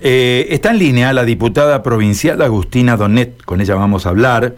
Eh, 0.00 0.54
está 0.54 0.70
en 0.70 0.78
línea 0.78 1.12
la 1.12 1.24
diputada 1.24 1.82
provincial 1.82 2.40
Agustina 2.40 2.96
Donet, 2.96 3.42
con 3.42 3.60
ella 3.60 3.74
vamos 3.74 4.06
a 4.06 4.10
hablar. 4.10 4.54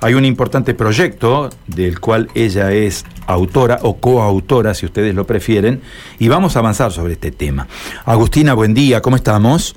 Hay 0.00 0.14
un 0.14 0.24
importante 0.24 0.72
proyecto 0.72 1.50
del 1.66 2.00
cual 2.00 2.30
ella 2.34 2.72
es 2.72 3.04
autora 3.26 3.80
o 3.82 3.98
coautora, 3.98 4.72
si 4.72 4.86
ustedes 4.86 5.14
lo 5.14 5.26
prefieren, 5.26 5.82
y 6.18 6.28
vamos 6.28 6.56
a 6.56 6.60
avanzar 6.60 6.90
sobre 6.90 7.12
este 7.12 7.32
tema. 7.32 7.68
Agustina, 8.06 8.54
buen 8.54 8.72
día, 8.72 9.02
¿cómo 9.02 9.16
estamos? 9.16 9.76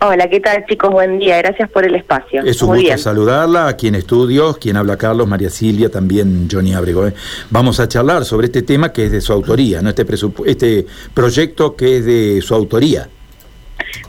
Hola, 0.00 0.28
¿qué 0.28 0.40
tal 0.40 0.66
chicos? 0.66 0.90
Buen 0.90 1.20
día, 1.20 1.38
gracias 1.38 1.70
por 1.70 1.84
el 1.84 1.94
espacio. 1.94 2.42
Es 2.42 2.60
un 2.60 2.76
gusto 2.76 2.98
saludarla, 2.98 3.68
aquí 3.68 3.86
en 3.86 3.94
estudios, 3.94 4.58
quien 4.58 4.76
habla 4.76 4.96
Carlos, 4.96 5.28
María 5.28 5.48
Silvia, 5.48 5.90
también 5.90 6.48
Johnny 6.50 6.74
Abrego. 6.74 7.06
¿eh? 7.06 7.14
Vamos 7.50 7.78
a 7.78 7.86
charlar 7.86 8.24
sobre 8.24 8.46
este 8.46 8.62
tema 8.62 8.92
que 8.92 9.04
es 9.04 9.12
de 9.12 9.20
su 9.20 9.32
autoría, 9.32 9.80
¿no? 9.80 9.90
este, 9.90 10.04
este 10.46 10.86
proyecto 11.14 11.76
que 11.76 11.98
es 11.98 12.04
de 12.04 12.42
su 12.42 12.52
autoría. 12.52 13.08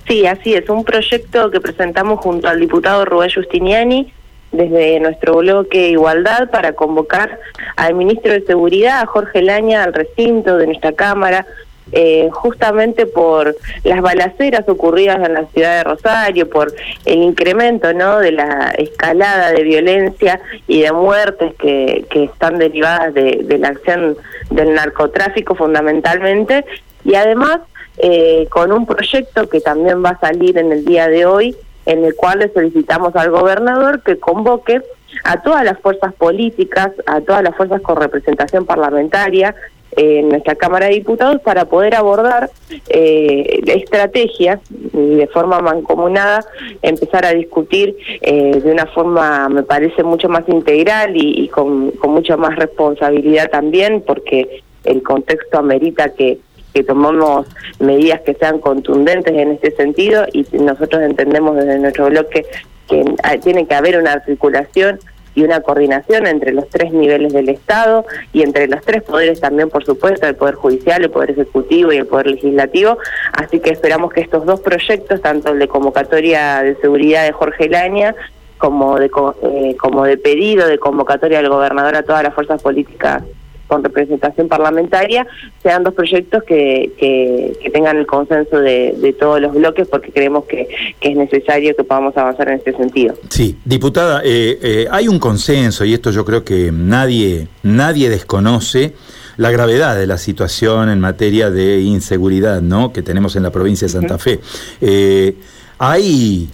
Sí, 0.08 0.26
así 0.26 0.54
es, 0.54 0.70
un 0.70 0.84
proyecto 0.84 1.52
que 1.52 1.62
presentamos 1.62 2.20
junto 2.20 2.48
al 2.48 2.60
diputado 2.60 3.06
Rubén 3.06 3.32
Justiniani 3.34 4.12
desde 4.52 5.00
nuestro 5.00 5.38
bloque 5.38 5.90
Igualdad 5.90 6.50
para 6.50 6.74
convocar 6.74 7.40
al 7.76 7.94
ministro 7.96 8.34
de 8.34 8.42
Seguridad, 8.42 9.06
Jorge 9.06 9.42
Laña, 9.42 9.84
al 9.84 9.94
recinto 9.94 10.58
de 10.58 10.68
nuestra 10.68 10.94
Cámara, 10.94 11.46
eh, 11.92 12.30
justamente 12.32 13.06
por 13.06 13.56
las 13.84 14.02
balaceras 14.02 14.68
ocurridas 14.68 15.18
en 15.18 15.34
la 15.34 15.46
ciudad 15.48 15.78
de 15.78 15.84
Rosario, 15.84 16.50
por 16.50 16.74
el 17.06 17.22
incremento 17.22 17.94
¿no? 17.94 18.20
de 18.20 18.32
la 18.32 18.74
escalada 18.78 19.52
de 19.52 19.64
violencia 19.64 20.42
y 20.68 20.82
de 20.82 20.92
muertes 20.92 21.54
que, 21.56 22.06
que 22.10 22.24
están 22.24 22.58
derivadas 22.58 23.14
de, 23.14 23.42
de 23.44 23.58
la 23.60 23.70
acción 23.70 24.18
del 24.50 24.74
narcotráfico 24.74 25.54
fundamentalmente, 25.54 26.66
y 27.04 27.14
además 27.14 27.60
eh, 27.98 28.48
con 28.50 28.72
un 28.72 28.86
proyecto 28.86 29.48
que 29.50 29.62
también 29.62 30.04
va 30.04 30.10
a 30.10 30.20
salir 30.20 30.58
en 30.58 30.72
el 30.72 30.86
día 30.86 31.08
de 31.08 31.26
hoy, 31.26 31.56
en 31.86 32.04
el 32.04 32.16
cual 32.16 32.40
le 32.40 32.52
solicitamos 32.52 33.16
al 33.16 33.30
gobernador 33.30 34.02
que 34.02 34.18
convoque 34.18 34.82
a 35.24 35.42
todas 35.42 35.64
las 35.64 35.80
fuerzas 35.80 36.14
políticas, 36.14 36.92
a 37.06 37.22
todas 37.22 37.44
las 37.44 37.56
fuerzas 37.56 37.82
con 37.82 37.98
representación 37.98 38.66
parlamentaria 38.66 39.56
eh, 39.96 40.20
en 40.20 40.30
nuestra 40.30 40.56
Cámara 40.56 40.88
de 40.88 40.96
Diputados 40.96 41.42
para 41.42 41.66
poder 41.66 41.96
abordar 41.96 42.50
eh, 42.90 43.62
estrategias 43.68 44.60
y 44.70 45.16
de 45.16 45.28
forma 45.28 45.62
mancomunada 45.62 46.44
empezar 46.82 47.26
a 47.26 47.34
discutir 47.34 47.96
eh, 48.22 48.60
de 48.62 48.72
una 48.72 48.88
forma, 48.88 49.48
me 49.48 49.64
parece, 49.64 50.04
mucho 50.04 50.28
más 50.28 50.44
integral 50.50 51.16
y, 51.16 51.44
y 51.44 51.48
con, 51.48 51.92
con 51.92 52.12
mucha 52.12 52.36
más 52.36 52.58
responsabilidad 52.58 53.50
también, 53.50 54.04
porque 54.06 54.64
el 54.84 55.02
contexto 55.02 55.60
amerita 55.60 56.14
que 56.14 56.40
que 56.76 56.84
tomamos 56.84 57.48
medidas 57.80 58.20
que 58.20 58.34
sean 58.34 58.60
contundentes 58.60 59.34
en 59.34 59.52
este 59.52 59.72
sentido 59.72 60.26
y 60.34 60.46
nosotros 60.58 61.02
entendemos 61.04 61.56
desde 61.56 61.80
nuestro 61.80 62.08
bloque 62.08 62.46
que 62.90 63.16
tiene 63.42 63.66
que 63.66 63.76
haber 63.76 63.98
una 63.98 64.12
articulación 64.12 65.00
y 65.36 65.44
una 65.44 65.62
coordinación 65.62 66.28
entre 66.28 66.52
los 66.52 66.68
tres 66.68 66.92
niveles 66.92 67.32
del 67.32 67.48
Estado 67.48 68.06
y 68.34 68.42
entre 68.42 68.68
los 68.68 68.82
tres 68.82 69.04
poderes 69.04 69.40
también, 69.40 69.70
por 69.70 69.86
supuesto, 69.86 70.28
el 70.28 70.36
Poder 70.36 70.56
Judicial, 70.56 71.02
el 71.02 71.10
Poder 71.10 71.32
Ejecutivo 71.32 71.94
y 71.94 71.98
el 71.98 72.08
Poder 72.08 72.28
Legislativo. 72.28 72.98
Así 73.32 73.62
que 73.62 73.70
esperamos 73.70 74.12
que 74.12 74.20
estos 74.20 74.46
dos 74.46 74.60
proyectos, 74.60 75.22
tanto 75.22 75.54
el 75.54 75.60
de 75.60 75.70
convocatoria 75.70 76.62
de 76.62 76.76
seguridad 76.76 77.24
de 77.24 77.32
Jorge 77.32 77.70
Laña 77.70 78.14
como 78.58 79.00
de, 79.00 79.10
eh, 79.44 79.78
como 79.80 80.04
de 80.04 80.18
pedido 80.18 80.68
de 80.68 80.78
convocatoria 80.78 81.38
del 81.38 81.50
gobernador 81.50 81.96
a 81.96 82.04
todas 82.04 82.24
las 82.24 82.34
fuerzas 82.34 82.62
políticas 82.62 83.24
con 83.68 83.84
representación 83.84 84.48
parlamentaria 84.48 85.26
sean 85.64 85.84
dos 85.84 85.94
proyectos 85.94 86.44
que, 86.44 86.92
que, 86.98 87.70
tengan 87.72 87.98
el 87.98 88.06
consenso 88.06 88.60
de, 88.60 89.16
todos 89.20 89.42
los 89.42 89.54
bloques 89.54 89.88
porque 89.88 90.12
creemos 90.12 90.46
que, 90.46 90.68
es 91.02 91.16
necesario 91.16 91.76
que 91.76 91.84
podamos 91.84 92.16
avanzar 92.18 92.50
en 92.50 92.56
este 92.56 92.74
sentido. 92.74 93.16
Sí, 93.30 93.58
diputada, 93.66 94.22
eh, 94.24 94.58
eh, 94.62 94.88
hay 94.90 95.08
un 95.08 95.20
consenso 95.20 95.86
y 95.86 95.94
esto 95.94 96.12
yo 96.12 96.26
creo 96.26 96.44
que 96.44 96.72
nadie, 96.72 97.48
nadie 97.64 98.10
desconoce 98.10 98.94
la 99.38 99.52
gravedad 99.52 99.98
de 99.98 100.08
la 100.08 100.18
situación 100.18 100.90
en 100.90 101.00
materia 101.00 101.52
de 101.52 101.82
inseguridad 101.82 102.62
¿no? 102.62 102.94
que 102.94 103.02
tenemos 103.02 103.36
en 103.36 103.44
la 103.44 103.52
provincia 103.52 103.88
de 103.88 103.94
Santa 103.94 104.18
Fe. 104.18 104.40
Eh, 104.82 105.36
hay 105.78 106.50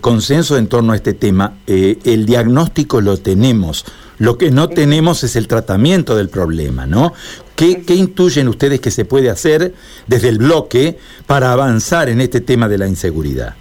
consenso 0.00 0.58
en 0.58 0.66
torno 0.66 0.92
a 0.92 0.96
este 0.96 1.14
tema, 1.14 1.54
el 1.68 2.26
diagnóstico 2.26 3.00
lo 3.00 3.16
tenemos. 3.16 3.84
Lo 4.22 4.38
que 4.38 4.52
no 4.52 4.68
tenemos 4.68 5.24
es 5.24 5.34
el 5.34 5.48
tratamiento 5.48 6.14
del 6.14 6.28
problema, 6.28 6.86
¿no? 6.86 7.12
¿Qué, 7.56 7.82
¿Qué, 7.84 7.94
intuyen 7.94 8.46
ustedes 8.46 8.80
que 8.80 8.92
se 8.92 9.04
puede 9.04 9.28
hacer 9.28 9.72
desde 10.06 10.28
el 10.28 10.38
bloque 10.38 10.96
para 11.26 11.50
avanzar 11.50 12.08
en 12.08 12.20
este 12.20 12.40
tema 12.40 12.68
de 12.68 12.78
la 12.78 12.86
inseguridad? 12.86 13.56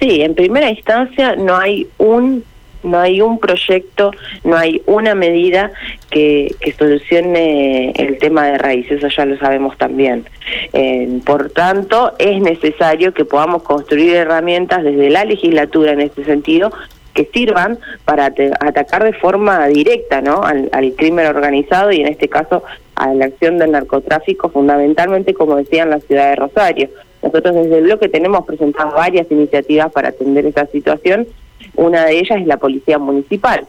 Sí, 0.00 0.22
en 0.22 0.34
primera 0.34 0.70
instancia 0.70 1.36
no 1.36 1.58
hay 1.58 1.88
un 1.98 2.42
no 2.82 2.98
hay 2.98 3.20
un 3.20 3.38
proyecto, 3.38 4.12
no 4.44 4.56
hay 4.56 4.80
una 4.86 5.14
medida 5.14 5.72
que, 6.10 6.54
que 6.60 6.72
solucione 6.72 7.90
el 7.90 8.16
tema 8.16 8.46
de 8.46 8.56
raíz, 8.56 8.90
eso 8.90 9.08
ya 9.08 9.26
lo 9.26 9.36
sabemos 9.36 9.76
también. 9.76 10.24
Eh, 10.72 11.20
por 11.26 11.50
tanto, 11.50 12.14
es 12.18 12.40
necesario 12.40 13.12
que 13.12 13.26
podamos 13.26 13.62
construir 13.62 14.14
herramientas 14.14 14.84
desde 14.84 15.10
la 15.10 15.26
legislatura 15.26 15.92
en 15.92 16.00
este 16.00 16.24
sentido 16.24 16.72
que 17.18 17.28
sirvan 17.32 17.80
para 18.04 18.26
atacar 18.60 19.02
de 19.02 19.12
forma 19.12 19.66
directa 19.66 20.20
¿no? 20.20 20.42
Al, 20.42 20.92
crimen 20.96 21.26
organizado 21.26 21.90
y 21.90 22.00
en 22.00 22.06
este 22.06 22.28
caso 22.28 22.62
a 22.94 23.12
la 23.12 23.24
acción 23.24 23.58
del 23.58 23.72
narcotráfico, 23.72 24.50
fundamentalmente, 24.50 25.34
como 25.34 25.56
decía, 25.56 25.82
en 25.82 25.90
la 25.90 26.00
ciudad 26.00 26.30
de 26.30 26.36
Rosario. 26.36 26.88
Nosotros 27.22 27.56
desde 27.56 27.78
el 27.78 27.84
bloque 27.84 28.08
tenemos 28.08 28.46
presentado 28.46 28.92
varias 28.92 29.30
iniciativas 29.30 29.90
para 29.92 30.10
atender 30.10 30.46
esta 30.46 30.66
situación. 30.66 31.26
Una 31.74 32.04
de 32.04 32.18
ellas 32.18 32.40
es 32.40 32.46
la 32.46 32.56
Policía 32.56 32.98
Municipal. 32.98 33.66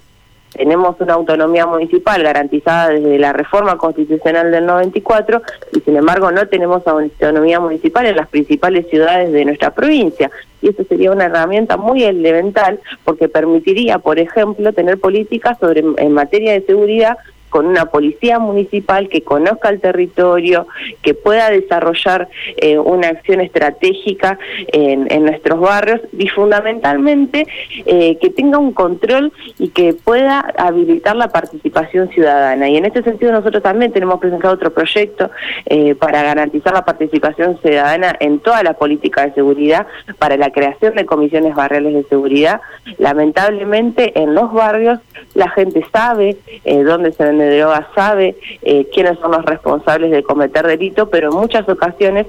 Tenemos 0.54 0.96
una 1.00 1.14
autonomía 1.14 1.66
municipal 1.66 2.24
garantizada 2.24 2.90
desde 2.90 3.20
la 3.20 3.34
reforma 3.34 3.78
constitucional 3.78 4.52
del 4.52 4.66
94 4.66 5.42
y 5.74 5.80
sin 5.82 5.96
embargo 5.96 6.32
no 6.32 6.48
tenemos 6.48 6.86
autonomía 6.88 7.60
municipal 7.60 8.06
en 8.08 8.16
las 8.16 8.28
principales 8.28 8.88
ciudades 8.90 9.32
de 9.32 9.46
nuestra 9.46 9.74
provincia. 9.74 10.32
Y 10.62 10.70
eso 10.70 10.84
sería 10.90 11.12
una 11.12 11.26
herramienta 11.26 11.78
muy 11.78 12.04
elemental 12.04 12.80
porque 13.06 13.30
permitiría, 13.30 14.00
por 14.00 14.20
ejemplo, 14.20 14.74
tener 14.74 15.00
políticas 15.00 15.58
sobre 15.60 15.84
en 15.98 16.12
materia 16.12 16.54
de 16.54 16.66
seguridad 16.66 17.18
con 17.50 17.66
una 17.66 17.86
policía 17.86 18.40
municipal 18.40 19.10
que 19.10 19.24
conozca 19.24 19.70
el 19.70 19.80
territorio, 19.80 20.68
que 21.02 21.14
pueda 21.14 21.50
desarrollar 21.50 22.30
eh, 22.58 22.78
una 22.78 23.10
acción 23.10 23.42
estratégica 23.42 24.38
en, 24.68 25.08
nuestros 25.20 25.60
barrios 25.60 26.02
y 26.18 26.28
fundamentalmente 26.30 27.46
eh, 27.86 28.18
que 28.22 28.30
tenga 28.30 28.58
un 28.58 28.72
control 28.72 29.34
y 29.58 29.70
que 29.70 29.94
pueda 29.94 30.40
habilitar 30.58 31.16
la 31.16 31.28
participación 31.28 32.10
ciudadana. 32.10 32.70
Y 32.70 32.78
en 32.78 32.86
este 32.86 33.04
sentido 33.04 33.32
nosotros 33.32 33.62
también 33.62 33.92
tenemos 33.92 34.20
presentado 34.20 34.54
otro 34.54 34.72
proyecto 34.72 35.30
eh, 35.66 35.96
para 35.96 36.24
garantizar 36.24 36.74
la 36.74 36.86
participación 36.86 37.60
ciudadana 37.62 38.16
en 38.20 38.40
toda 38.40 38.64
la 38.64 38.74
política 38.74 39.26
de 39.26 39.34
seguridad, 39.34 39.88
para 40.20 40.38
la 40.38 40.52
creación 40.52 40.96
de 40.96 41.06
comisiones 41.06 41.54
barriales 41.54 41.94
de 41.94 42.04
seguridad. 42.04 42.62
Lamentablemente 42.98 44.18
en 44.20 44.34
los 44.36 44.54
barrios 44.54 45.00
la 45.34 45.50
gente 45.50 45.86
sabe 45.92 46.38
dónde 46.66 47.12
se 47.12 47.24
de 47.40 47.58
drogas 47.58 47.86
sabe 47.96 48.36
eh, 48.62 48.88
quiénes 48.94 49.18
son 49.20 49.32
los 49.32 49.46
responsables 49.46 50.12
de 50.12 50.24
cometer 50.24 50.68
delito, 50.68 51.10
pero 51.10 51.32
en 51.32 51.38
muchas 51.38 51.68
ocasiones 51.68 52.28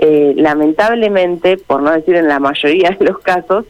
eh, 0.00 0.32
lamentablemente, 0.36 1.56
por 1.56 1.82
no 1.82 1.90
decir 1.90 2.14
en 2.14 2.28
la 2.28 2.38
mayoría 2.38 2.90
de 2.90 3.04
los 3.04 3.18
casos, 3.18 3.64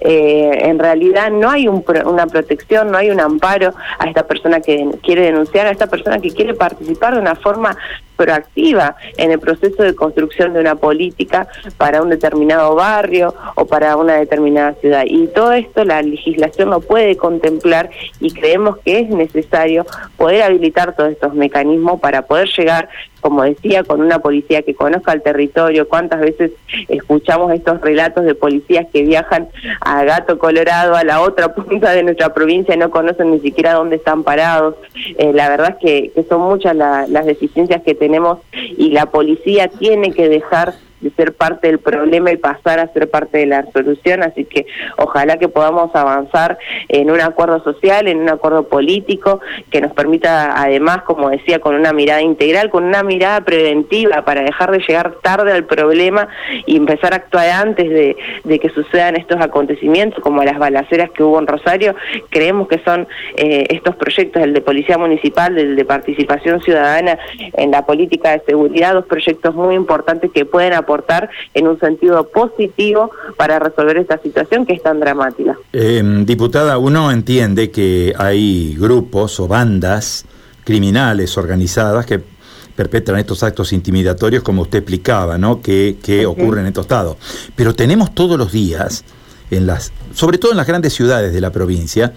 eh, 0.00 0.50
en 0.62 0.78
realidad 0.78 1.32
no 1.32 1.50
hay 1.50 1.66
una 1.66 2.26
protección, 2.28 2.92
no 2.92 2.98
hay 2.98 3.10
un 3.10 3.20
amparo 3.20 3.74
a 3.98 4.06
esta 4.06 4.24
persona 4.24 4.60
que 4.60 4.86
quiere 5.02 5.22
denunciar, 5.22 5.66
a 5.66 5.72
esta 5.72 5.88
persona 5.88 6.20
que 6.20 6.30
quiere 6.30 6.54
participar 6.54 7.14
de 7.14 7.20
una 7.20 7.34
forma 7.34 7.76
proactiva 8.22 8.94
en 9.16 9.32
el 9.32 9.40
proceso 9.40 9.82
de 9.82 9.96
construcción 9.96 10.52
de 10.52 10.60
una 10.60 10.76
política 10.76 11.48
para 11.76 12.00
un 12.02 12.08
determinado 12.08 12.76
barrio 12.76 13.34
o 13.56 13.66
para 13.66 13.96
una 13.96 14.14
determinada 14.14 14.74
ciudad. 14.74 15.02
Y 15.06 15.26
todo 15.26 15.52
esto 15.52 15.84
la 15.84 16.00
legislación 16.02 16.70
lo 16.70 16.80
puede 16.80 17.16
contemplar 17.16 17.90
y 18.20 18.32
creemos 18.32 18.78
que 18.78 19.00
es 19.00 19.08
necesario 19.08 19.84
poder 20.16 20.42
habilitar 20.42 20.94
todos 20.94 21.10
estos 21.10 21.34
mecanismos 21.34 21.98
para 21.98 22.22
poder 22.22 22.48
llegar, 22.56 22.88
como 23.20 23.42
decía, 23.42 23.82
con 23.82 24.00
una 24.00 24.20
policía 24.20 24.62
que 24.62 24.74
conozca 24.74 25.12
el 25.12 25.22
territorio. 25.22 25.88
¿Cuántas 25.88 26.20
veces 26.20 26.52
escuchamos 26.88 27.52
estos 27.52 27.80
relatos 27.80 28.24
de 28.24 28.36
policías 28.36 28.86
que 28.92 29.02
viajan 29.02 29.48
a 29.80 30.04
Gato 30.04 30.38
Colorado, 30.38 30.94
a 30.94 31.02
la 31.02 31.22
otra 31.22 31.54
punta 31.54 31.90
de 31.90 32.04
nuestra 32.04 32.32
provincia, 32.32 32.76
y 32.76 32.78
no 32.78 32.90
conocen 32.90 33.32
ni 33.32 33.40
siquiera 33.40 33.74
dónde 33.74 33.96
están 33.96 34.22
parados? 34.22 34.76
Eh, 35.18 35.32
la 35.32 35.48
verdad 35.48 35.76
es 35.76 36.12
que, 36.14 36.24
son 36.28 36.42
muchas 36.42 36.76
las 36.76 37.26
deficiencias 37.26 37.82
que 37.82 37.94
tenemos 37.94 38.11
y 38.76 38.90
la 38.90 39.06
policía 39.06 39.68
tiene 39.68 40.12
que 40.12 40.28
dejar 40.28 40.74
de 41.02 41.10
ser 41.10 41.34
parte 41.34 41.66
del 41.66 41.80
problema 41.80 42.32
y 42.32 42.36
pasar 42.36 42.78
a 42.78 42.92
ser 42.92 43.10
parte 43.10 43.38
de 43.38 43.46
la 43.46 43.66
solución, 43.72 44.22
así 44.22 44.44
que 44.44 44.66
ojalá 44.96 45.36
que 45.36 45.48
podamos 45.48 45.94
avanzar 45.94 46.58
en 46.88 47.10
un 47.10 47.20
acuerdo 47.20 47.62
social, 47.62 48.08
en 48.08 48.20
un 48.20 48.28
acuerdo 48.28 48.68
político, 48.68 49.40
que 49.70 49.80
nos 49.80 49.92
permita 49.92 50.60
además, 50.60 51.02
como 51.02 51.28
decía, 51.30 51.58
con 51.58 51.74
una 51.74 51.92
mirada 51.92 52.22
integral, 52.22 52.70
con 52.70 52.84
una 52.84 53.02
mirada 53.02 53.40
preventiva 53.42 54.24
para 54.24 54.42
dejar 54.42 54.70
de 54.70 54.78
llegar 54.78 55.16
tarde 55.22 55.52
al 55.52 55.64
problema 55.64 56.28
y 56.66 56.76
empezar 56.76 57.12
a 57.12 57.16
actuar 57.16 57.50
antes 57.50 57.88
de, 57.90 58.16
que 58.62 58.68
sucedan 58.68 59.16
estos 59.16 59.40
acontecimientos, 59.40 60.22
como 60.22 60.44
las 60.44 60.58
balaceras 60.58 61.10
que 61.10 61.24
hubo 61.24 61.38
en 61.40 61.48
Rosario, 61.48 61.96
creemos 62.30 62.68
que 62.68 62.78
son 62.84 63.08
eh, 63.36 63.66
estos 63.70 63.96
proyectos, 63.96 64.40
el 64.42 64.52
de 64.52 64.60
Policía 64.60 64.98
Municipal, 64.98 65.58
el 65.58 65.74
de 65.74 65.84
Participación 65.84 66.60
Ciudadana 66.62 67.18
en 67.54 67.72
la 67.72 67.84
política 67.84 68.30
de 68.30 68.42
seguridad, 68.46 68.94
dos 68.94 69.06
proyectos 69.06 69.54
muy 69.54 69.74
importantes 69.74 70.30
que 70.30 70.44
pueden 70.44 70.74
aportar 70.74 70.91
en 71.54 71.68
un 71.68 71.78
sentido 71.78 72.28
positivo 72.28 73.10
para 73.36 73.58
resolver 73.58 73.96
esta 73.98 74.18
situación 74.18 74.66
que 74.66 74.74
es 74.74 74.82
tan 74.82 75.00
dramática. 75.00 75.56
Eh, 75.72 76.02
diputada, 76.24 76.78
uno 76.78 77.10
entiende 77.10 77.70
que 77.70 78.14
hay 78.18 78.74
grupos 78.78 79.38
o 79.40 79.48
bandas 79.48 80.24
criminales 80.64 81.36
organizadas 81.36 82.06
que 82.06 82.20
perpetran 82.74 83.18
estos 83.18 83.42
actos 83.42 83.72
intimidatorios, 83.72 84.42
como 84.42 84.62
usted 84.62 84.78
explicaba, 84.78 85.38
¿no? 85.38 85.60
Que, 85.60 86.24
ocurren 86.26 86.62
en 86.62 86.68
estos 86.68 86.84
estados. 86.84 87.16
Pero 87.54 87.74
tenemos 87.74 88.14
todos 88.14 88.38
los 88.38 88.52
días, 88.52 89.04
en 89.50 89.66
las, 89.66 89.92
sobre 90.14 90.38
todo 90.38 90.52
en 90.52 90.56
las 90.56 90.66
grandes 90.66 90.94
ciudades 90.94 91.32
de 91.32 91.40
la 91.40 91.50
provincia, 91.50 92.14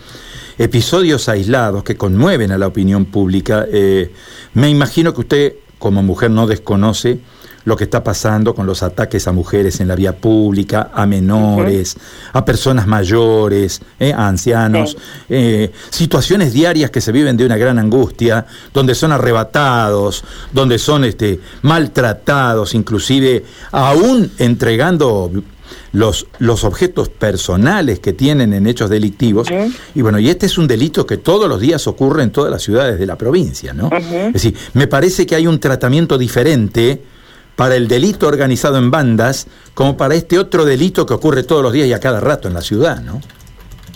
episodios 0.57 1.27
aislados 1.27 1.83
que 1.83 1.97
conmueven 1.97 2.51
a 2.51 2.57
la 2.57 2.67
opinión 2.67 3.05
pública. 3.05 3.65
Eh, 3.69 4.11
me 4.53 4.69
imagino 4.69 5.13
que 5.13 5.21
usted, 5.21 5.53
como 5.77 6.01
mujer, 6.01 6.31
no 6.31 6.47
desconoce 6.47 7.19
lo 7.65 7.75
que 7.75 7.83
está 7.83 8.03
pasando 8.03 8.55
con 8.55 8.65
los 8.65 8.83
ataques 8.83 9.27
a 9.27 9.31
mujeres 9.31 9.79
en 9.79 9.87
la 9.87 9.95
vía 9.95 10.15
pública, 10.15 10.91
a 10.93 11.05
menores, 11.05 11.97
a 12.31 12.45
personas 12.45 12.87
mayores, 12.87 13.81
eh, 13.99 14.13
a 14.13 14.27
ancianos, 14.27 14.95
eh, 15.27 15.71
situaciones 15.89 16.53
diarias 16.53 16.91
que 16.91 17.01
se 17.01 17.11
viven 17.11 17.35
de 17.35 17.45
una 17.45 17.57
gran 17.57 17.79
angustia, 17.79 18.45
donde 18.73 18.95
son 18.95 19.11
arrebatados, 19.11 20.23
donde 20.53 20.77
son 20.77 21.03
este, 21.03 21.39
maltratados, 21.63 22.75
inclusive 22.75 23.43
aún 23.71 24.31
entregando 24.37 25.31
los, 25.91 26.27
los 26.39 26.63
objetos 26.63 27.09
personales 27.09 27.99
que 27.99 28.13
tienen 28.13 28.53
en 28.53 28.67
hechos 28.67 28.89
delictivos. 28.89 29.47
Y 29.95 30.01
bueno, 30.01 30.19
y 30.19 30.29
este 30.29 30.45
es 30.45 30.57
un 30.57 30.67
delito 30.67 31.07
que 31.07 31.17
todos 31.17 31.49
los 31.49 31.59
días 31.59 31.87
ocurre 31.87 32.21
en 32.21 32.31
todas 32.31 32.51
las 32.51 32.61
ciudades 32.61 32.99
de 32.99 33.05
la 33.05 33.17
provincia, 33.17 33.73
¿no? 33.73 33.89
Es 33.91 34.33
decir, 34.33 34.55
me 34.73 34.87
parece 34.87 35.25
que 35.25 35.35
hay 35.35 35.47
un 35.47 35.59
tratamiento 35.59 36.17
diferente 36.17 37.01
para 37.55 37.75
el 37.75 37.87
delito 37.87 38.27
organizado 38.27 38.77
en 38.77 38.91
bandas 38.91 39.47
como 39.73 39.97
para 39.97 40.15
este 40.15 40.37
otro 40.39 40.65
delito 40.65 41.05
que 41.05 41.13
ocurre 41.13 41.43
todos 41.43 41.63
los 41.63 41.73
días 41.73 41.87
y 41.87 41.93
a 41.93 41.99
cada 41.99 42.19
rato 42.19 42.47
en 42.47 42.53
la 42.53 42.61
ciudad, 42.61 43.01
¿no? 43.01 43.21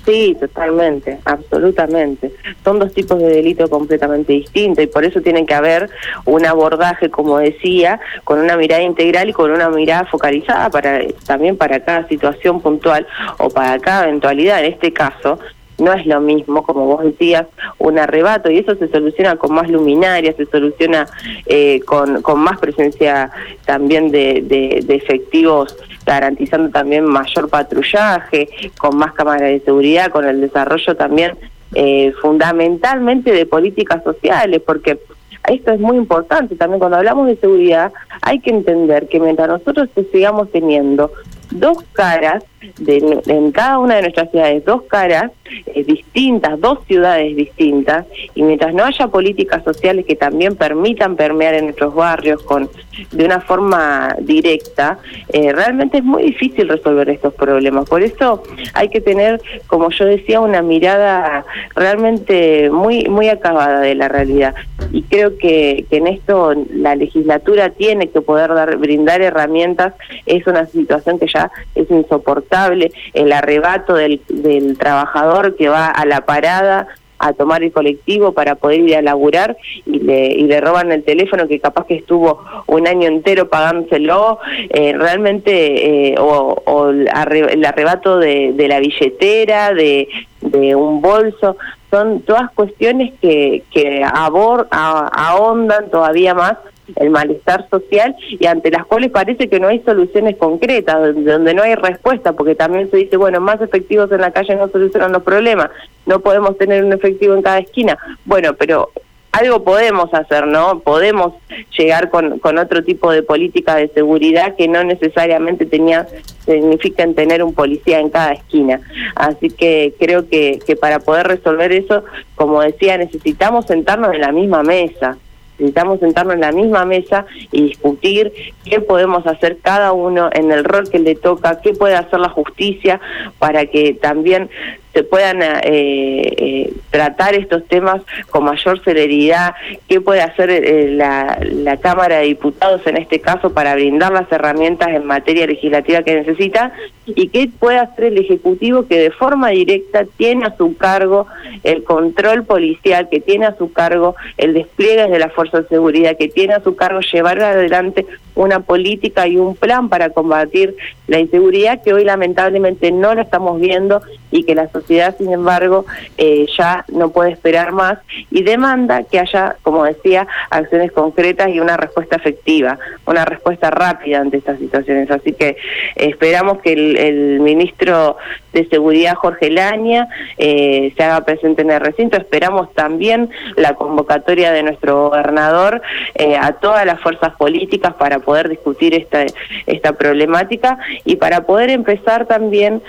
Sí, 0.06 0.36
totalmente, 0.40 1.20
absolutamente. 1.26 2.34
Son 2.64 2.80
dos 2.80 2.92
tipos 2.94 3.20
de 3.20 3.28
delito 3.28 3.68
completamente 3.70 4.34
distintos 4.34 4.84
y 4.84 4.88
por 4.88 5.06
eso 5.06 5.22
tiene 5.22 5.46
que 5.46 5.54
haber 5.54 5.90
un 6.26 6.48
abordaje, 6.48 7.12
como 7.12 7.38
decía, 7.38 8.00
con 8.24 8.40
una 8.40 8.58
mirada 8.58 8.82
integral 8.82 9.30
y 9.30 9.34
con 9.34 9.52
una 9.52 9.70
mirada 9.70 10.06
focalizada 10.06 10.72
para 10.72 11.02
también 11.28 11.58
para 11.58 11.82
cada 11.82 12.08
situación 12.08 12.60
puntual 12.60 13.06
o 13.38 13.52
para 13.52 13.78
cada 13.78 14.06
eventualidad. 14.06 14.66
En 14.66 14.74
este 14.74 14.92
caso, 14.94 15.38
no 15.80 15.94
es 15.94 16.06
lo 16.06 16.20
mismo, 16.22 16.64
como 16.64 16.86
vos 16.86 17.04
decías, 17.04 17.48
un 17.78 17.98
arrebato, 17.98 18.50
y 18.50 18.58
eso 18.58 18.76
se 18.76 18.88
soluciona 18.90 19.36
con 19.36 19.54
más 19.54 19.70
luminaria, 19.70 20.34
se 20.34 20.46
soluciona 20.46 21.08
eh, 21.46 21.82
con, 21.86 22.22
con 22.22 22.40
más 22.40 22.60
presencia 22.60 23.32
también 23.66 24.12
de, 24.12 24.42
de, 24.42 24.96
efectivos 24.96 25.76
garantizando 26.06 26.70
también 26.70 27.06
mayor 27.06 27.50
patrullaje, 27.50 28.50
con 28.78 28.98
más 28.98 29.14
cámaras 29.14 29.50
de 29.50 29.60
seguridad, 29.62 30.12
con 30.12 30.26
el 30.26 30.42
desarrollo 30.42 30.96
también 30.96 31.38
eh, 31.76 32.12
fundamentalmente 32.22 33.32
de 33.32 33.46
políticas 33.46 34.04
sociales, 34.04 34.62
porque 34.66 35.00
esto 35.48 35.72
es 35.72 35.80
muy 35.80 35.98
importante. 35.98 36.56
También 36.56 36.80
cuando 36.80 36.98
hablamos 36.98 37.28
de 37.28 37.36
seguridad, 37.38 37.92
hay 38.22 38.40
que 38.40 38.50
entender 38.50 39.08
que 39.08 39.20
mientras 39.20 39.48
nosotros 39.48 39.90
sigamos 40.12 40.52
teniendo 40.52 41.12
dos 41.52 41.84
caras, 41.94 42.44
de, 42.80 43.22
en 43.26 43.52
cada 43.52 43.80
una 43.80 43.96
de 43.96 44.02
nuestras 44.04 44.32
ciudades, 44.32 44.66
dos 44.66 44.84
caras 44.84 45.32
eh, 45.66 45.84
distintas, 45.84 46.60
dos 46.60 46.80
ciudades 46.88 47.36
distintas, 47.36 48.06
y 48.36 48.44
mientras 48.44 48.74
no 48.74 48.84
haya 48.84 49.08
políticas 49.08 49.64
sociales 49.64 50.06
que 50.06 50.16
también 50.16 50.56
permitan 50.56 51.16
permear 51.16 51.54
en 51.54 51.66
nuestros 51.66 51.94
barrios 51.94 52.42
con 52.44 52.70
de 53.12 53.26
una 53.26 53.40
forma 53.40 54.16
directa, 54.20 55.00
eh, 55.32 55.52
realmente 55.54 56.00
es 56.00 56.04
muy 56.04 56.24
difícil 56.24 56.68
resolver 56.68 57.10
estos 57.10 57.34
problemas. 57.34 57.88
Por 57.88 58.04
eso 58.04 58.44
hay 58.74 58.90
que 58.90 59.00
tener, 59.02 59.42
como 59.68 59.90
yo 59.90 60.06
decía, 60.06 60.42
una 60.42 60.62
mirada 60.62 61.46
realmente 61.76 62.70
muy, 62.70 63.06
muy 63.06 63.30
acabada 63.30 63.80
de 63.80 63.96
la 63.96 64.08
realidad. 64.10 64.54
Y 64.92 65.04
creo 65.04 65.38
que, 65.38 65.86
que 65.90 65.98
en 65.98 66.08
esto 66.08 66.54
la 66.74 66.96
legislatura 66.96 67.70
tiene 67.70 68.10
que 68.10 68.22
poder 68.22 68.54
dar, 68.54 68.78
brindar 68.78 69.22
herramientas. 69.22 69.94
Es 70.26 70.46
una 70.48 70.66
situación 70.66 71.20
que 71.20 71.28
ya 71.28 71.52
es 71.76 71.90
insoportable, 71.90 72.92
el 73.14 73.32
arrebato 73.32 73.94
del, 73.94 74.22
del 74.28 74.78
trabajador 74.78 75.39
que 75.56 75.70
va 75.70 75.88
a 75.88 76.06
la 76.06 76.22
parada 76.26 76.88
a 77.20 77.34
tomar 77.34 77.64
el 77.64 77.72
colectivo 77.72 78.32
para 78.32 78.56
poder 78.56 78.80
ir 78.80 78.96
a 78.96 79.02
laburar 79.02 79.58
y 79.86 80.00
le, 80.00 80.28
y 80.28 80.44
le 80.44 80.62
roban 80.62 80.92
el 80.92 81.04
teléfono 81.04 81.48
que 81.48 81.60
capaz 81.60 81.86
que 81.86 81.96
estuvo 81.96 82.44
un 82.66 82.88
año 82.88 83.08
entero 83.08 83.50
pagándoselo, 83.50 84.40
eh, 84.70 84.94
realmente, 84.98 86.12
eh, 86.12 86.16
o, 86.18 86.90
el 86.90 87.66
arrebato 87.66 88.18
de, 88.18 88.66
la 88.70 88.80
billetera, 88.80 89.74
de, 89.74 90.08
de 90.42 90.76
un 90.76 91.02
bolso, 91.02 91.58
son 91.92 92.22
todas 92.22 92.52
cuestiones 92.52 93.14
que, 93.22 93.64
que 93.72 94.04
abor, 94.04 94.68
ahondan 94.72 95.90
todavía 95.90 96.34
más 96.34 96.58
el 96.96 97.10
malestar 97.10 97.68
social 97.70 98.16
y 98.30 98.46
ante 98.46 98.72
las 98.72 98.86
cuales 98.86 99.12
parece 99.12 99.48
que 99.48 99.60
no 99.60 99.68
hay 99.68 99.80
soluciones 99.80 100.38
concretas, 100.38 101.16
donde, 101.16 101.54
no 101.54 101.64
hay 101.64 101.76
respuesta, 101.76 102.34
porque 102.34 102.56
también 102.56 102.90
se 102.90 102.98
dice, 102.98 103.18
bueno, 103.18 103.40
más 103.40 103.62
efectivos 103.62 104.12
en 104.12 104.22
la 104.22 104.32
calle 104.32 104.56
no 104.56 104.68
solucionan 104.70 105.12
los 105.12 105.24
problemas, 105.24 105.70
no 106.06 106.20
podemos 106.20 106.58
tener 106.58 106.84
un 106.84 106.94
efectivo 106.94 107.34
en 107.34 107.42
cada 107.42 107.60
esquina. 107.60 107.98
Bueno, 108.26 108.54
pero 108.54 108.92
algo 109.32 109.64
podemos 109.64 110.12
hacer, 110.14 110.48
¿no? 110.48 110.80
Podemos 110.80 111.34
llegar 111.78 112.10
con, 112.10 112.40
con 112.40 112.58
otro 112.58 112.84
tipo 112.84 113.12
de 113.12 113.22
política 113.22 113.76
de 113.76 113.88
seguridad 113.90 114.56
que 114.56 114.68
no 114.68 114.84
necesariamente 114.84 115.66
tenía 115.66 116.08
significan 116.46 117.14
tener 117.14 117.44
un 117.44 117.54
policía 117.54 118.00
en 118.00 118.10
cada 118.10 118.34
esquina. 118.34 118.82
Así 119.16 119.50
que 119.50 119.94
creo 120.00 120.28
que, 120.28 120.60
que 120.66 120.76
para 120.76 121.00
poder 121.00 121.28
resolver 121.28 121.72
eso, 121.72 122.04
como 122.36 122.62
decía, 122.62 122.98
necesitamos 122.98 123.68
sentarnos 123.68 124.14
en 124.16 124.22
la 124.22 124.32
misma 124.32 124.64
mesa 124.64 125.18
necesitamos 125.60 126.00
sentarnos 126.00 126.36
en 126.36 126.42
la 126.42 126.52
misma 126.52 126.86
mesa 126.86 127.26
y 127.52 127.64
discutir 127.64 128.32
qué 128.64 128.80
podemos 128.80 129.26
hacer 129.28 129.58
cada 129.62 129.92
uno 129.92 130.30
en 130.32 130.52
el 130.52 130.64
rol 130.64 130.90
que 130.90 131.00
le 131.00 131.16
toca, 131.16 131.62
qué 131.62 131.74
puede 131.74 131.96
hacer 131.96 132.20
la 132.20 132.30
justicia 132.30 133.00
para 133.38 133.66
que 133.66 133.94
también 133.94 134.50
se 134.94 135.04
puedan 135.04 135.42
eh, 135.42 135.62
eh, 135.64 136.74
tratar 136.90 137.36
estos 137.36 137.66
temas 137.68 138.02
con 138.30 138.44
mayor 138.44 138.84
celeridad, 138.84 139.54
qué 139.88 140.02
puede 140.02 140.22
hacer 140.22 140.50
eh, 140.50 140.92
la, 140.92 141.40
la, 141.42 141.78
Cámara 141.78 142.18
de 142.18 142.26
Diputados 142.26 142.86
en 142.88 142.98
este 142.98 143.22
caso 143.22 143.54
para 143.54 143.76
brindar 143.76 144.12
las 144.12 144.32
herramientas 144.32 144.90
en 144.90 145.06
materia 145.06 145.46
legislativa 145.46 146.02
que 146.02 146.16
necesita 146.16 146.74
y 147.06 147.30
qué 147.30 147.50
puede 147.60 147.78
hacer 147.78 148.06
el 148.06 148.18
Ejecutivo 148.18 148.88
que 148.88 149.00
de 149.00 149.12
forma 149.12 149.50
directa 149.50 150.06
tiene 150.18 150.46
a 150.46 150.58
su 150.58 150.76
cargo 150.76 151.28
el 151.64 151.84
control 151.84 152.44
policial, 152.44 153.10
que 153.10 153.20
tiene 153.20 153.46
a 153.46 153.58
su 153.58 153.72
cargo 153.72 154.16
el 154.38 154.54
despliegue 154.54 155.08
de 155.08 155.20
la 155.20 155.30
fuerza 155.30 155.62
de 155.62 155.68
seguridad, 155.68 156.18
que 156.18 156.28
tiene 156.28 156.54
a 156.54 156.64
su 156.64 156.76
cargo 156.76 157.00
llevar 157.02 157.42
adelante 157.42 158.06
una 158.36 158.62
política 158.62 159.28
y 159.28 159.38
un 159.38 159.56
plan 159.56 159.90
para 159.90 160.12
combatir 160.12 160.76
la 161.08 161.20
inseguridad 161.20 161.84
que 161.84 161.94
hoy 161.94 162.06
lamentablemente 162.06 162.92
no 162.92 163.14
la 163.14 163.24
estamos 163.24 163.60
viendo 163.60 164.02
y 164.32 164.44
que 164.44 164.56
la 164.56 164.70
sin 164.88 165.34
embargo, 165.34 165.86
eh, 166.18 166.46
ya 166.58 166.86
no 166.88 167.10
puede 167.10 167.32
esperar 167.32 167.72
más 167.72 168.00
y 168.32 168.44
demanda 168.44 169.04
que 169.04 169.20
haya, 169.20 169.56
como 169.62 169.84
decía, 169.84 170.28
acciones 170.50 170.92
concretas 170.92 171.50
y 171.50 171.60
una 171.60 171.78
respuesta 171.78 172.16
efectiva, 172.16 172.78
una 173.06 173.26
respuesta 173.26 173.70
rápida 173.70 174.20
ante 174.20 174.38
estas 174.38 174.60
situaciones. 174.60 175.10
Así 175.12 175.34
que 175.34 175.58
esperamos 175.96 176.60
que 176.60 176.74
el, 176.74 177.40
ministro 177.40 178.18
de 178.54 178.68
Seguridad, 178.68 179.16
Jorge 179.16 179.50
Laña, 179.50 180.08
eh, 180.38 180.94
se 180.96 181.04
haga 181.04 181.24
presente 181.26 181.62
en 181.62 181.72
el 181.72 181.80
recinto. 181.80 182.18
Esperamos 182.18 182.74
también 182.74 183.30
la 183.56 183.76
convocatoria 183.76 184.52
de 184.52 184.64
nuestro 184.64 185.10
gobernador 185.10 185.82
eh, 186.16 186.36
a 186.38 186.54
todas 186.54 186.86
las 186.86 187.00
fuerzas 187.00 187.34
políticas 187.36 187.94
para 187.94 188.20
poder 188.20 188.50
discutir 188.50 188.94
esta, 188.94 189.26
esta 189.66 189.94
problemática 189.94 190.78
y 191.06 191.16
para 191.16 191.42
poder 191.46 191.70
empezar 191.70 192.26
también 192.26 192.82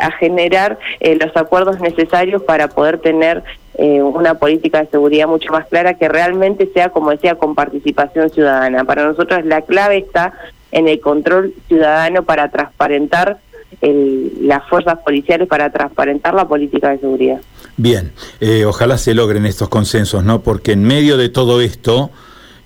a 0.00 0.10
generar 0.12 0.78
los 1.00 1.27
acuerdos 1.36 1.80
necesarios 1.80 2.42
para 2.42 2.68
poder 2.68 2.98
tener 2.98 3.42
eh, 3.74 4.02
una 4.02 4.34
política 4.34 4.80
de 4.82 4.88
seguridad 4.88 5.28
mucho 5.28 5.52
más 5.52 5.66
clara 5.66 5.94
que 5.94 6.08
realmente 6.08 6.68
sea, 6.72 6.90
como 6.90 7.10
decía, 7.10 7.36
con 7.36 7.54
participación 7.54 8.30
ciudadana. 8.30 8.84
Para 8.84 9.06
nosotros 9.06 9.44
la 9.44 9.62
clave 9.62 9.98
está 9.98 10.32
en 10.72 10.88
el 10.88 11.00
control 11.00 11.54
ciudadano 11.68 12.22
para 12.24 12.50
transparentar 12.50 13.38
el, 13.80 14.32
las 14.42 14.66
fuerzas 14.68 14.98
policiales, 15.04 15.48
para 15.48 15.70
transparentar 15.70 16.34
la 16.34 16.46
política 16.48 16.90
de 16.90 16.98
seguridad. 16.98 17.40
Bien, 17.76 18.12
eh, 18.40 18.64
ojalá 18.64 18.98
se 18.98 19.14
logren 19.14 19.46
estos 19.46 19.68
consensos, 19.68 20.24
¿no? 20.24 20.40
Porque 20.40 20.72
en 20.72 20.82
medio 20.82 21.16
de 21.16 21.28
todo 21.28 21.60
esto 21.60 22.10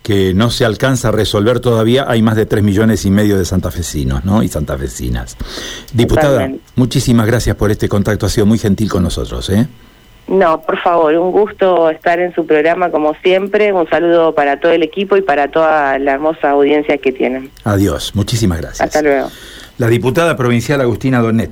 que 0.03 0.35
no 0.35 0.51
se 0.51 0.65
alcanza 0.65 1.09
a 1.09 1.13
resolver 1.13 1.61
todavía, 1.61 2.05
hay 2.09 2.23
más 2.23 2.37
de 2.37 2.47
tres 2.47 2.63
millones 2.63 3.05
y 3.05 3.11
medio 3.11 3.39
de 3.39 3.45
santafesinos 3.45 4.25
¿no? 4.25 4.43
y 4.43 4.49
santafesinas. 4.49 5.37
Diputada, 5.93 6.51
muchísimas 6.75 7.27
gracias 7.27 7.57
por 7.57 7.71
este 7.71 7.89
contacto, 7.89 8.27
ha 8.27 8.29
sido 8.29 8.47
muy 8.47 8.59
gentil 8.59 8.91
con 8.91 9.05
nosotros. 9.05 9.49
¿eh? 9.51 9.67
No, 10.29 10.61
por 10.63 10.79
favor, 10.79 11.15
un 11.15 11.33
gusto 11.33 11.91
estar 11.91 12.19
en 12.21 12.35
su 12.35 12.47
programa 12.47 12.91
como 12.91 13.15
siempre. 13.23 13.73
Un 13.73 13.89
saludo 13.89 14.35
para 14.35 14.59
todo 14.61 14.73
el 14.73 14.83
equipo 14.83 15.17
y 15.17 15.23
para 15.23 15.49
toda 15.49 15.99
la 15.99 16.13
hermosa 16.13 16.51
audiencia 16.51 16.97
que 16.99 17.13
tienen. 17.13 17.51
Adiós, 17.65 18.13
muchísimas 18.15 18.61
gracias. 18.61 18.81
Hasta 18.83 19.03
luego. 19.03 19.29
La 19.79 19.89
diputada 19.89 20.37
provincial 20.37 20.81
Agustina 20.81 21.21
Donet. 21.21 21.51